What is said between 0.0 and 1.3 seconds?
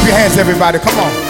Clap your hands, everybody. Come on.